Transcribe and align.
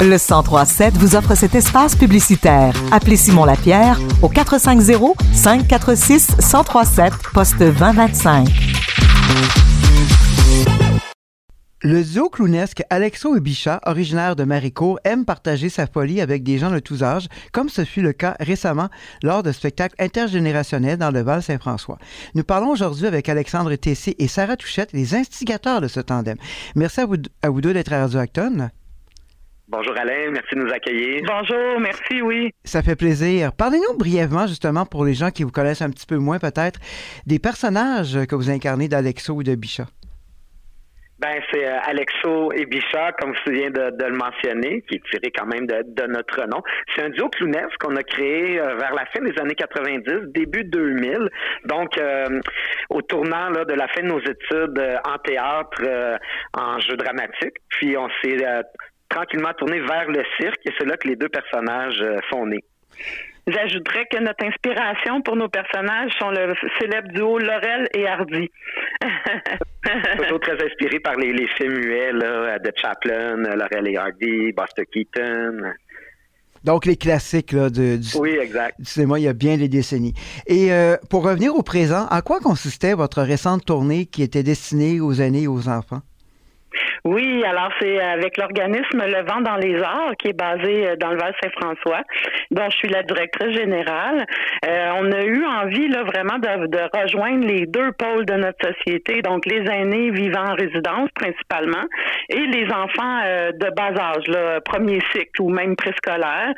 Le 0.00 0.18
1037 0.18 0.98
vous 0.98 1.16
offre 1.16 1.34
cet 1.34 1.54
espace 1.54 1.96
publicitaire. 1.96 2.74
Appelez 2.92 3.16
Simon 3.16 3.46
Lapierre 3.46 3.98
au 4.22 4.28
450 4.28 5.16
546 5.32 6.36
1037 6.38 7.12
poste 7.32 7.58
2025. 7.58 8.48
Le 11.86 12.02
duo 12.02 12.30
clownesque 12.30 12.82
Alexo 12.90 13.36
et 13.36 13.40
originaire 13.84 14.36
de 14.36 14.44
Maricourt, 14.44 14.98
aime 15.04 15.24
partager 15.24 15.68
sa 15.68 15.86
folie 15.86 16.20
avec 16.20 16.42
des 16.42 16.56
gens 16.56 16.70
de 16.70 16.78
tous 16.78 17.02
âges, 17.02 17.28
comme 17.52 17.68
ce 17.68 17.84
fut 17.84 18.00
le 18.00 18.12
cas 18.12 18.36
récemment 18.40 18.88
lors 19.22 19.42
de 19.42 19.52
spectacles 19.52 19.94
intergénérationnels 19.98 20.96
dans 20.96 21.10
le 21.10 21.20
Val-Saint-François. 21.20 21.98
Nous 22.34 22.42
parlons 22.44 22.70
aujourd'hui 22.70 23.06
avec 23.06 23.28
Alexandre 23.28 23.74
Tessier 23.76 24.22
et 24.22 24.28
Sarah 24.28 24.56
Touchette, 24.56 24.92
les 24.92 25.14
instigateurs 25.14 25.82
de 25.82 25.88
ce 25.88 26.00
tandem. 26.00 26.36
Merci 26.74 27.00
à 27.00 27.06
vous, 27.06 27.16
à 27.42 27.50
vous 27.50 27.60
deux 27.60 27.74
d'être 27.74 27.92
à 27.92 28.00
Radio 28.00 28.18
Acton. 28.18 28.70
Bonjour 29.76 29.98
Alain, 29.98 30.30
merci 30.30 30.54
de 30.54 30.60
nous 30.60 30.72
accueillir. 30.72 31.20
Bonjour, 31.26 31.80
merci, 31.80 32.22
oui. 32.22 32.52
Ça 32.62 32.80
fait 32.80 32.94
plaisir. 32.94 33.50
Parlez-nous 33.52 33.98
brièvement, 33.98 34.46
justement, 34.46 34.86
pour 34.86 35.04
les 35.04 35.14
gens 35.14 35.30
qui 35.30 35.42
vous 35.42 35.50
connaissent 35.50 35.82
un 35.82 35.90
petit 35.90 36.06
peu 36.06 36.16
moins 36.16 36.38
peut-être, 36.38 36.78
des 37.26 37.40
personnages 37.40 38.24
que 38.26 38.36
vous 38.36 38.50
incarnez 38.50 38.86
d'Alexo 38.86 39.34
ou 39.34 39.42
de 39.42 39.56
Bichat. 39.56 39.86
Ben, 41.18 41.40
c'est 41.50 41.66
euh, 41.66 41.78
Alexo 41.86 42.52
et 42.52 42.66
Bichat, 42.66 43.12
comme 43.18 43.32
vous 43.32 43.52
viens 43.52 43.70
de, 43.70 43.96
de, 43.96 44.04
le 44.04 44.16
mentionner, 44.16 44.82
qui 44.82 44.96
est 44.96 45.02
tiré 45.10 45.32
quand 45.36 45.46
même 45.46 45.66
de, 45.66 45.82
de 45.86 46.06
notre 46.06 46.46
nom. 46.46 46.62
C'est 46.94 47.02
un 47.02 47.10
duo 47.10 47.28
clownesque 47.30 47.78
qu'on 47.80 47.96
a 47.96 48.02
créé 48.04 48.60
euh, 48.60 48.76
vers 48.76 48.94
la 48.94 49.06
fin 49.06 49.22
des 49.22 49.36
années 49.40 49.56
90, 49.56 50.32
début 50.34 50.62
2000. 50.64 51.28
Donc, 51.64 51.98
euh, 51.98 52.40
au 52.90 53.02
tournant 53.02 53.48
là, 53.50 53.64
de 53.64 53.74
la 53.74 53.88
fin 53.88 54.02
de 54.02 54.08
nos 54.08 54.20
études 54.20 54.78
euh, 54.78 54.98
en 55.04 55.18
théâtre, 55.18 55.82
euh, 55.84 56.16
en 56.52 56.78
jeu 56.78 56.96
dramatique. 56.96 57.56
Puis, 57.70 57.96
on 57.96 58.08
s'est 58.22 58.36
tranquillement 59.14 59.52
tourné 59.54 59.80
vers 59.80 60.08
le 60.08 60.22
cirque 60.40 60.60
et 60.66 60.72
c'est 60.78 60.86
là 60.86 60.96
que 60.96 61.08
les 61.08 61.16
deux 61.16 61.28
personnages 61.28 62.02
sont 62.30 62.46
nés. 62.46 62.64
J'ajouterais 63.46 64.06
que 64.10 64.18
notre 64.20 64.42
inspiration 64.44 65.20
pour 65.20 65.36
nos 65.36 65.48
personnages 65.48 66.12
sont 66.18 66.30
le 66.30 66.54
célèbre 66.80 67.08
duo 67.08 67.38
Laurel 67.38 67.88
et 67.94 68.06
Hardy. 68.06 68.50
Toujours 70.16 70.40
très 70.40 70.64
inspiré 70.64 70.98
par 70.98 71.16
les, 71.16 71.32
les 71.32 71.46
films 71.48 71.78
muets 71.78 72.12
là, 72.12 72.58
de 72.58 72.72
Chaplin, 72.74 73.36
Laurel 73.36 73.88
et 73.88 73.96
Hardy, 73.98 74.52
Buster 74.52 74.86
Keaton. 74.90 75.74
Donc, 76.64 76.86
les 76.86 76.96
classiques 76.96 77.52
là, 77.52 77.68
de, 77.68 77.98
du, 77.98 78.16
oui, 78.16 78.38
exact. 78.40 78.80
du 78.80 78.86
cinéma, 78.86 79.18
il 79.18 79.24
y 79.24 79.28
a 79.28 79.34
bien 79.34 79.58
des 79.58 79.68
décennies. 79.68 80.14
Et 80.46 80.72
euh, 80.72 80.96
pour 81.10 81.22
revenir 81.22 81.54
au 81.54 81.62
présent, 81.62 82.06
à 82.06 82.22
quoi 82.22 82.40
consistait 82.40 82.94
votre 82.94 83.20
récente 83.20 83.66
tournée 83.66 84.06
qui 84.06 84.22
était 84.22 84.42
destinée 84.42 84.98
aux 85.00 85.12
aînés 85.12 85.42
et 85.42 85.48
aux 85.48 85.68
enfants? 85.68 86.00
Oui, 87.06 87.44
alors 87.44 87.68
c'est 87.78 88.00
avec 88.00 88.38
l'organisme 88.38 89.04
Le 89.06 89.26
Vent 89.26 89.42
dans 89.42 89.56
les 89.56 89.78
Arts 89.82 90.16
qui 90.18 90.28
est 90.28 90.32
basé 90.32 90.88
euh, 90.88 90.96
dans 90.96 91.10
le 91.10 91.18
Val-Saint-François, 91.18 92.00
dont 92.50 92.70
je 92.70 92.76
suis 92.78 92.88
la 92.88 93.02
directrice 93.02 93.54
générale. 93.54 94.24
Euh, 94.64 94.90
on 94.96 95.12
a 95.12 95.22
eu 95.22 95.44
envie 95.44 95.88
là 95.88 96.02
vraiment 96.04 96.38
de, 96.38 96.66
de, 96.66 96.78
rejoindre 96.98 97.46
les 97.46 97.66
deux 97.66 97.92
pôles 97.92 98.24
de 98.24 98.32
notre 98.32 98.66
société, 98.72 99.20
donc 99.20 99.44
les 99.44 99.70
aînés 99.70 100.12
vivant 100.12 100.46
en 100.46 100.54
résidence 100.54 101.10
principalement 101.14 101.84
et 102.30 102.46
les 102.46 102.66
enfants 102.72 103.20
euh, 103.24 103.52
de 103.52 103.70
bas 103.76 103.92
âge, 104.00 104.26
là, 104.28 104.60
premier 104.62 105.00
cycle 105.12 105.42
ou 105.42 105.50
même 105.50 105.76
préscolaire. 105.76 106.54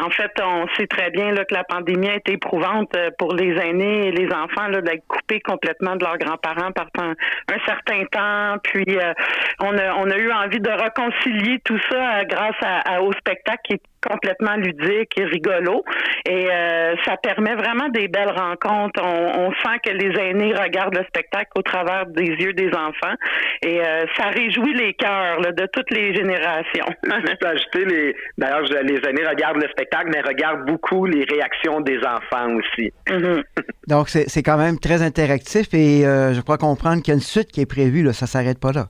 En 0.00 0.10
fait, 0.10 0.32
on 0.42 0.66
sait 0.76 0.88
très 0.88 1.10
bien 1.10 1.30
là, 1.32 1.44
que 1.44 1.54
la 1.54 1.62
pandémie 1.62 2.08
a 2.08 2.16
été 2.16 2.32
éprouvante 2.32 2.94
euh, 2.96 3.10
pour 3.16 3.32
les 3.34 3.56
aînés 3.60 4.08
et 4.08 4.10
les 4.10 4.26
enfants 4.32 4.68
d'être 4.70 5.06
coupés 5.06 5.40
complètement 5.40 5.94
de 5.94 6.04
leurs 6.04 6.18
grands-parents 6.18 6.72
pendant 6.72 7.12
un 7.12 7.58
certain 7.64 8.04
temps. 8.06 8.58
Puis 8.64 8.98
euh, 8.98 9.12
on 9.60 9.76
a 9.78 9.83
on 9.96 10.10
a 10.10 10.16
eu 10.16 10.30
envie 10.32 10.60
de 10.60 10.70
réconcilier 10.70 11.60
tout 11.64 11.78
ça 11.90 12.18
euh, 12.18 12.24
grâce 12.24 12.56
à, 12.62 12.94
à, 12.94 13.00
au 13.00 13.12
spectacle 13.12 13.60
qui 13.64 13.74
est 13.74 13.82
complètement 14.04 14.56
ludique 14.56 15.18
et 15.18 15.24
rigolo. 15.24 15.84
Et 16.28 16.46
euh, 16.50 16.94
ça 17.04 17.16
permet 17.16 17.54
vraiment 17.54 17.88
des 17.88 18.08
belles 18.08 18.30
rencontres. 18.36 19.00
On, 19.02 19.46
on, 19.46 19.50
sent 19.52 19.78
que 19.84 19.90
les 19.90 20.18
aînés 20.20 20.54
regardent 20.54 20.96
le 20.96 21.04
spectacle 21.04 21.50
au 21.56 21.62
travers 21.62 22.06
des 22.06 22.26
yeux 22.26 22.52
des 22.52 22.68
enfants. 22.68 23.14
Et 23.62 23.80
euh, 23.80 24.04
ça 24.16 24.28
réjouit 24.28 24.74
les 24.74 24.94
cœurs 24.94 25.40
là, 25.40 25.52
de 25.52 25.66
toutes 25.72 25.90
les 25.90 26.14
générations. 26.14 26.86
Je 27.04 27.34
peux 27.36 27.46
ajouter, 27.46 27.84
les, 27.84 28.16
d'ailleurs, 28.38 28.62
les 28.62 29.00
aînés 29.08 29.26
regardent 29.26 29.62
le 29.62 29.68
spectacle, 29.68 30.10
mais 30.12 30.20
regardent 30.20 30.66
beaucoup 30.66 31.06
les 31.06 31.24
réactions 31.24 31.80
des 31.80 31.98
enfants 31.98 32.54
aussi. 32.56 32.92
Mm 33.10 33.16
-hmm. 33.16 33.42
Donc, 33.88 34.08
c'est 34.08 34.42
quand 34.42 34.56
même 34.56 34.78
très 34.78 35.02
interactif 35.02 35.66
et 35.74 36.06
euh, 36.06 36.32
je 36.34 36.40
crois 36.40 36.58
comprendre 36.58 37.02
qu'il 37.02 37.12
y 37.12 37.16
a 37.16 37.18
une 37.22 37.28
suite 37.34 37.50
qui 37.52 37.60
est 37.60 37.70
prévue. 37.76 38.02
Là, 38.02 38.12
ça 38.12 38.26
ne 38.26 38.32
s'arrête 38.34 38.60
pas 38.66 38.72
là. 38.72 38.86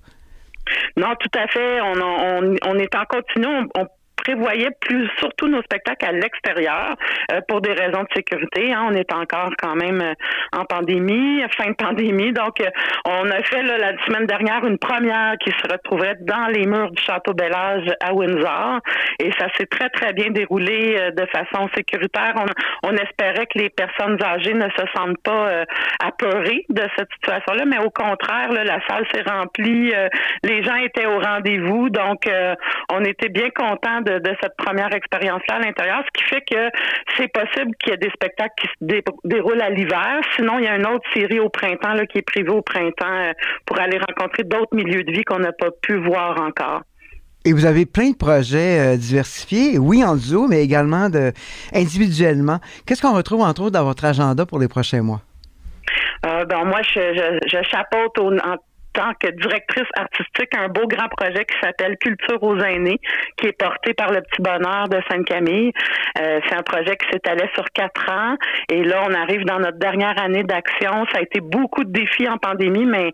Non, 0.96 1.14
tout 1.18 1.38
à 1.38 1.46
fait. 1.48 1.80
On, 1.80 2.00
on, 2.00 2.56
on 2.66 2.78
est 2.78 2.94
en 2.94 3.04
continu. 3.04 3.46
On, 3.46 3.80
on 3.80 3.86
prévoyait 4.24 4.70
plus 4.80 5.08
surtout 5.18 5.48
nos 5.48 5.62
spectacles 5.62 6.06
à 6.06 6.12
l'extérieur 6.12 6.96
euh, 7.32 7.40
pour 7.48 7.60
des 7.60 7.72
raisons 7.72 8.02
de 8.02 8.08
sécurité. 8.14 8.72
Hein. 8.72 8.88
On 8.90 8.94
est 8.94 9.12
encore 9.12 9.50
quand 9.60 9.76
même 9.76 10.00
euh, 10.00 10.14
en 10.56 10.64
pandémie, 10.64 11.42
fin 11.56 11.70
de 11.70 11.76
pandémie. 11.76 12.32
Donc, 12.32 12.60
euh, 12.60 12.70
on 13.06 13.30
a 13.30 13.42
fait 13.42 13.62
là, 13.62 13.78
la 13.78 14.04
semaine 14.04 14.26
dernière 14.26 14.64
une 14.64 14.78
première 14.78 15.36
qui 15.38 15.50
se 15.50 15.70
retrouvait 15.70 16.14
dans 16.20 16.46
les 16.48 16.66
murs 16.66 16.90
du 16.90 17.02
Château 17.02 17.34
Bellage 17.34 17.86
à 18.00 18.14
Windsor. 18.14 18.80
Et 19.20 19.30
ça 19.38 19.46
s'est 19.56 19.66
très, 19.66 19.88
très 19.90 20.12
bien 20.12 20.30
déroulé 20.30 20.96
euh, 20.98 21.10
de 21.10 21.26
façon 21.26 21.68
sécuritaire. 21.74 22.34
On, 22.36 22.88
on, 22.88 22.94
espérait 22.94 23.46
que 23.46 23.58
les 23.58 23.70
personnes 23.70 24.22
âgées 24.22 24.54
ne 24.54 24.68
se 24.70 24.84
sentent 24.94 25.22
pas 25.22 25.48
euh, 25.48 25.64
apeurées 26.00 26.64
de 26.68 26.82
cette 26.96 27.08
situation-là, 27.14 27.64
mais 27.66 27.78
au 27.78 27.90
contraire, 27.90 28.52
là, 28.52 28.64
la 28.64 28.78
salle 28.86 29.06
s'est 29.12 29.22
remplie. 29.22 29.92
les 30.42 30.62
gens 30.62 30.76
étaient 30.76 31.06
au 31.06 31.18
rendez-vous. 31.18 31.90
Donc, 31.90 32.28
on 32.92 33.04
était 33.04 33.28
bien 33.28 33.50
contents 33.50 34.00
de, 34.00 34.13
de, 34.18 34.36
cette 34.42 34.56
première 34.56 34.92
expérience-là 34.94 35.56
à 35.56 35.58
l'intérieur, 35.60 36.02
ce 36.04 36.20
qui 36.20 36.28
fait 36.28 36.40
que 36.42 36.70
c'est 37.16 37.28
possible 37.28 37.74
qu'il 37.76 37.92
y 37.92 37.94
ait 37.94 37.98
des 37.98 38.10
spectacles 38.10 38.54
qui 38.60 38.66
se 38.66 38.74
dé 38.80 39.02
déroulent 39.24 39.62
à 39.62 39.70
l'hiver. 39.70 40.20
Sinon, 40.36 40.58
il 40.58 40.64
y 40.64 40.68
a 40.68 40.76
une 40.76 40.86
autre 40.86 41.04
série 41.14 41.40
au 41.40 41.48
printemps 41.48 41.94
là, 41.94 42.06
qui 42.06 42.18
est 42.18 42.22
prévue 42.22 42.50
au 42.50 42.62
printemps 42.62 43.06
euh, 43.06 43.32
pour 43.66 43.78
aller 43.78 43.98
rencontrer 43.98 44.44
d'autres 44.44 44.74
milieux 44.74 45.04
de 45.04 45.12
vie 45.12 45.24
qu'on 45.24 45.38
n'a 45.38 45.52
pas 45.52 45.70
pu 45.82 45.96
voir 45.96 46.40
encore. 46.40 46.82
Et 47.46 47.52
vous 47.52 47.66
avez 47.66 47.84
plein 47.84 48.10
de 48.10 48.16
projets 48.16 48.80
euh, 48.80 48.96
diversifiés, 48.96 49.78
oui 49.78 50.02
en 50.02 50.16
duo, 50.16 50.48
mais 50.48 50.62
également 50.62 51.10
de, 51.10 51.32
individuellement. 51.74 52.58
Qu'est-ce 52.86 53.02
qu'on 53.02 53.14
retrouve 53.14 53.42
entre 53.42 53.62
autres 53.62 53.72
dans 53.72 53.84
votre 53.84 54.04
agenda 54.04 54.46
pour 54.46 54.58
les 54.58 54.68
prochains 54.68 55.02
mois? 55.02 55.20
Euh, 56.24 56.46
ben, 56.46 56.64
moi, 56.64 56.80
je, 56.82 57.00
je, 57.00 57.38
je 57.46 57.62
chapeaute 57.68 58.18
au, 58.18 58.32
en 58.32 58.56
tant 58.94 59.12
que 59.20 59.30
directrice 59.30 59.88
artistique 59.96 60.56
un 60.56 60.68
beau 60.68 60.86
grand 60.86 61.08
projet 61.08 61.44
qui 61.44 61.56
s'appelle 61.60 61.96
Culture 61.98 62.42
aux 62.42 62.58
aînés, 62.58 63.00
qui 63.36 63.48
est 63.48 63.58
porté 63.58 63.92
par 63.92 64.10
le 64.12 64.22
Petit 64.22 64.40
Bonheur 64.40 64.88
de 64.88 65.00
Sainte-Camille. 65.10 65.72
Euh, 66.20 66.40
c'est 66.48 66.56
un 66.56 66.62
projet 66.62 66.96
qui 66.96 67.06
s'étalait 67.12 67.50
sur 67.54 67.64
quatre 67.74 68.10
ans 68.10 68.36
et 68.70 68.82
là, 68.82 69.02
on 69.06 69.12
arrive 69.12 69.44
dans 69.44 69.58
notre 69.58 69.78
dernière 69.78 70.18
année 70.22 70.44
d'action. 70.44 71.04
Ça 71.12 71.18
a 71.18 71.22
été 71.22 71.40
beaucoup 71.40 71.84
de 71.84 71.92
défis 71.92 72.28
en 72.28 72.38
pandémie, 72.38 72.86
mais 72.86 73.12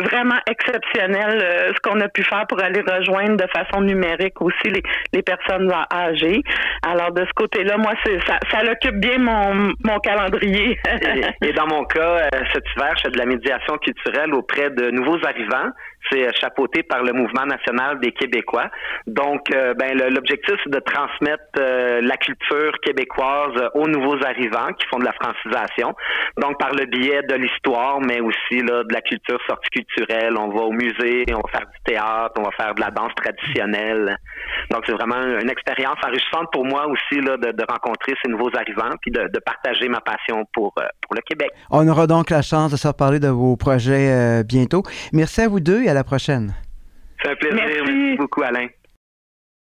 vraiment 0.00 0.38
exceptionnel 0.48 1.40
euh, 1.42 1.72
ce 1.74 1.80
qu'on 1.80 2.00
a 2.00 2.08
pu 2.08 2.22
faire 2.22 2.46
pour 2.48 2.62
aller 2.62 2.80
rejoindre 2.80 3.36
de 3.36 3.46
façon 3.48 3.80
numérique 3.82 4.40
aussi 4.40 4.68
les, 4.68 4.82
les 5.12 5.22
personnes 5.22 5.72
âgées. 5.92 6.42
Alors, 6.86 7.12
de 7.12 7.24
ce 7.24 7.32
côté-là, 7.34 7.76
moi, 7.78 7.92
ça, 8.26 8.38
ça 8.50 8.58
occupe 8.70 8.96
bien 8.96 9.18
mon, 9.18 9.72
mon 9.84 9.98
calendrier. 10.00 10.78
et, 10.86 11.48
et, 11.48 11.52
dans 11.52 11.66
mon 11.66 11.84
cas, 11.84 12.00
euh, 12.00 12.28
cet 12.52 12.64
hiver, 12.76 12.92
je 12.96 13.02
fais 13.02 13.10
de 13.10 13.18
la 13.18 13.26
médiation 13.26 13.76
culturelle 13.78 14.34
au 14.34 14.42
de 14.56 14.90
nouveaux 14.90 15.18
arrivants. 15.24 15.70
C'est 16.10 16.28
chapeauté 16.36 16.82
par 16.82 17.02
le 17.04 17.12
Mouvement 17.12 17.46
national 17.46 18.00
des 18.00 18.10
Québécois. 18.12 18.68
Donc, 19.06 19.54
euh, 19.54 19.72
ben, 19.74 19.96
l'objectif, 19.96 20.54
c'est 20.64 20.72
de 20.72 20.80
transmettre 20.80 21.44
euh, 21.58 22.00
la 22.02 22.16
culture 22.16 22.72
québécoise 22.82 23.54
aux 23.74 23.86
nouveaux 23.86 24.18
arrivants 24.24 24.72
qui 24.72 24.86
font 24.88 24.98
de 24.98 25.04
la 25.04 25.12
francisation. 25.12 25.94
Donc, 26.38 26.58
par 26.58 26.72
le 26.72 26.86
biais 26.86 27.22
de 27.22 27.34
l'histoire, 27.34 28.00
mais 28.00 28.20
aussi 28.20 28.62
là, 28.62 28.82
de 28.82 28.92
la 28.92 29.00
culture 29.00 29.38
sortie 29.46 29.70
culturelle. 29.70 30.34
On 30.36 30.48
va 30.48 30.62
au 30.62 30.72
musée, 30.72 31.24
on 31.30 31.40
va 31.40 31.58
faire 31.58 31.68
du 31.68 31.78
théâtre, 31.84 32.32
on 32.38 32.42
va 32.42 32.50
faire 32.50 32.74
de 32.74 32.80
la 32.80 32.90
danse 32.90 33.14
traditionnelle. 33.14 34.18
Donc, 34.70 34.82
c'est 34.86 34.92
vraiment 34.92 35.22
une 35.40 35.50
expérience 35.50 35.98
enrichissante 36.06 36.48
pour 36.52 36.64
moi 36.64 36.86
aussi 36.86 37.20
là, 37.20 37.36
de, 37.36 37.52
de 37.52 37.64
rencontrer 37.68 38.14
ces 38.22 38.30
nouveaux 38.30 38.50
arrivants 38.56 38.94
puis 39.00 39.10
de, 39.10 39.28
de 39.28 39.38
partager 39.40 39.88
ma 39.88 40.00
passion 40.00 40.44
pour, 40.52 40.72
euh, 40.78 40.84
pour 41.00 41.14
le 41.14 41.22
Québec. 41.22 41.50
On 41.70 41.86
aura 41.88 42.06
donc 42.06 42.30
la 42.30 42.42
chance 42.42 42.72
de 42.72 42.76
se 42.76 42.88
reparler 42.88 43.20
de 43.20 43.28
vos 43.28 43.56
projets 43.56 44.42
bientôt. 44.44 44.82
Merci 45.12 45.42
à 45.42 45.48
vous 45.48 45.60
deux 45.60 45.82
et 45.82 45.88
à 45.88 45.94
la 45.94 46.04
prochaine. 46.04 46.54
C'est 47.22 47.30
un 47.30 47.34
plaisir. 47.36 47.62
Merci, 47.64 47.82
Merci 47.82 48.16
beaucoup, 48.16 48.42
Alain. 48.42 48.66